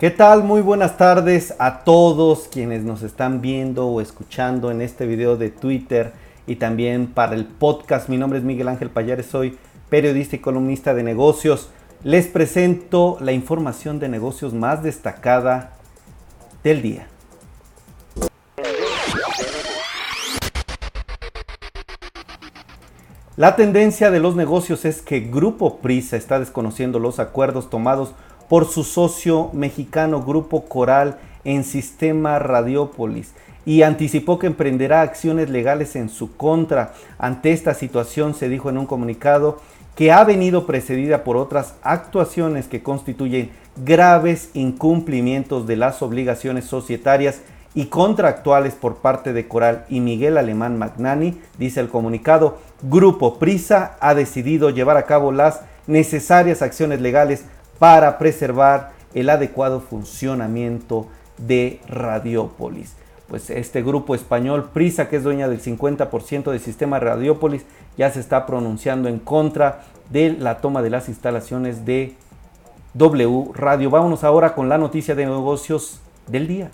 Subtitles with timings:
[0.00, 0.42] ¿Qué tal?
[0.42, 5.50] Muy buenas tardes a todos quienes nos están viendo o escuchando en este video de
[5.50, 6.12] Twitter
[6.48, 8.08] y también para el podcast.
[8.08, 9.56] Mi nombre es Miguel Ángel Payares, soy
[9.90, 11.70] periodista y columnista de negocios.
[12.02, 15.74] Les presento la información de negocios más destacada
[16.64, 17.06] del día.
[23.36, 28.12] La tendencia de los negocios es que Grupo Prisa está desconociendo los acuerdos tomados
[28.48, 33.32] por su socio mexicano Grupo Coral en Sistema Radiópolis
[33.66, 36.94] y anticipó que emprenderá acciones legales en su contra.
[37.18, 39.60] Ante esta situación se dijo en un comunicado
[39.96, 47.40] que ha venido precedida por otras actuaciones que constituyen graves incumplimientos de las obligaciones societarias
[47.74, 53.96] y contractuales por parte de Coral y Miguel Alemán Magnani, dice el comunicado, Grupo Prisa
[54.00, 57.44] ha decidido llevar a cabo las necesarias acciones legales
[57.78, 61.06] para preservar el adecuado funcionamiento
[61.38, 62.94] de Radiópolis.
[63.28, 67.64] Pues este grupo español, Prisa, que es dueña del 50% del sistema Radiópolis,
[67.96, 72.14] ya se está pronunciando en contra de la toma de las instalaciones de
[72.94, 73.90] W Radio.
[73.90, 76.70] Vámonos ahora con la noticia de negocios del día.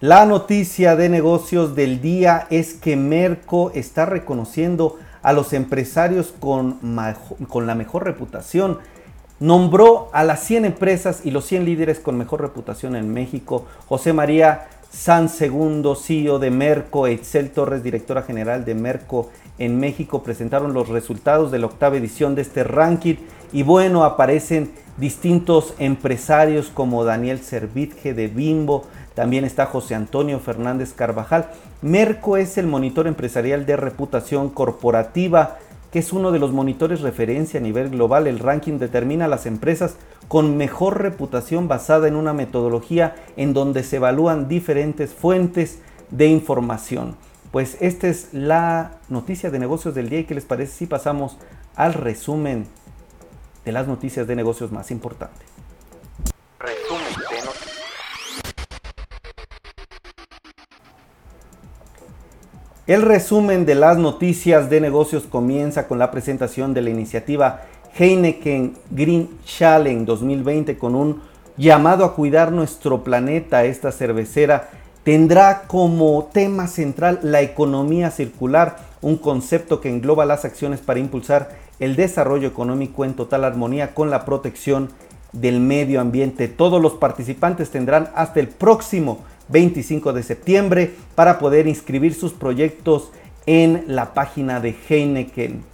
[0.00, 4.96] La noticia de negocios del día es que Merco está reconociendo
[5.28, 6.78] a los empresarios con,
[7.48, 8.78] con la mejor reputación.
[9.40, 13.66] Nombró a las 100 empresas y los 100 líderes con mejor reputación en México.
[13.88, 20.22] José María San Segundo, CEO de Merco, Excel Torres, directora general de Merco en México,
[20.22, 23.16] presentaron los resultados de la octava edición de este ranking.
[23.52, 28.86] Y bueno, aparecen distintos empresarios como Daniel Servitje de Bimbo,
[29.18, 31.46] también está José Antonio Fernández Carvajal.
[31.82, 35.56] Merco es el monitor empresarial de reputación corporativa,
[35.90, 38.28] que es uno de los monitores referencia a nivel global.
[38.28, 39.96] El ranking determina las empresas
[40.28, 45.80] con mejor reputación basada en una metodología en donde se evalúan diferentes fuentes
[46.12, 47.16] de información.
[47.50, 51.38] Pues esta es la noticia de negocios del día y qué les parece si pasamos
[51.74, 52.66] al resumen
[53.64, 55.57] de las noticias de negocios más importantes.
[62.88, 68.78] El resumen de las noticias de negocios comienza con la presentación de la iniciativa Heineken
[68.90, 71.20] Green Challenge 2020 con un
[71.58, 73.66] llamado a cuidar nuestro planeta.
[73.66, 74.70] Esta cervecera
[75.04, 81.50] tendrá como tema central la economía circular, un concepto que engloba las acciones para impulsar
[81.80, 84.88] el desarrollo económico en total armonía con la protección
[85.32, 86.48] del medio ambiente.
[86.48, 93.10] Todos los participantes tendrán hasta el próximo 25 de septiembre para poder inscribir sus proyectos
[93.46, 95.64] en la página de Heineken.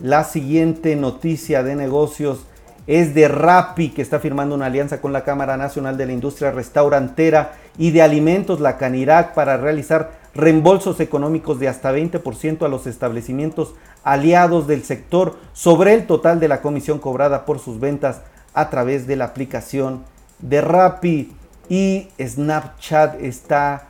[0.00, 2.46] La siguiente noticia de negocios
[2.86, 6.50] es de Rappi, que está firmando una alianza con la Cámara Nacional de la Industria
[6.50, 12.86] Restaurantera y de Alimentos, la Canirac, para realizar reembolsos económicos de hasta 20% a los
[12.86, 18.22] establecimientos aliados del sector sobre el total de la comisión cobrada por sus ventas
[18.54, 20.04] a través de la aplicación
[20.38, 21.32] de Rappi
[21.70, 23.86] y Snapchat está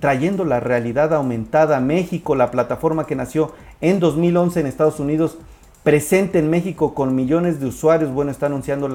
[0.00, 5.38] trayendo la realidad aumentada a México, la plataforma que nació en 2011 en Estados Unidos,
[5.84, 8.10] presente en México con millones de usuarios.
[8.12, 8.90] Bueno, está anunciando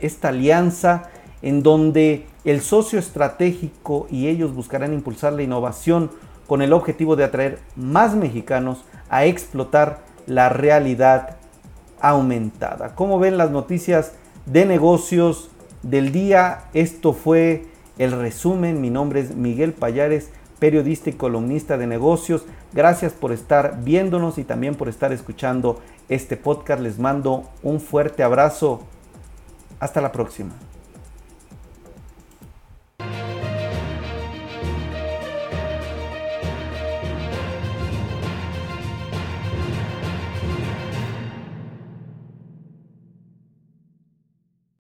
[0.00, 1.10] esta alianza
[1.42, 6.12] en donde el socio estratégico y ellos buscarán impulsar la innovación
[6.46, 11.36] con el objetivo de atraer más mexicanos a explotar la realidad
[12.00, 12.94] aumentada.
[12.94, 14.12] ¿Cómo ven las noticias
[14.46, 15.50] de negocios
[15.90, 16.64] del día.
[16.74, 17.66] Esto fue
[17.98, 18.80] el resumen.
[18.80, 22.44] Mi nombre es Miguel Payares, periodista y columnista de negocios.
[22.72, 26.82] Gracias por estar viéndonos y también por estar escuchando este podcast.
[26.82, 28.82] Les mando un fuerte abrazo.
[29.78, 30.52] Hasta la próxima.